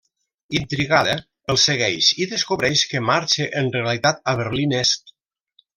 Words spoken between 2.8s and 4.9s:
que marxa en realitat a Berlín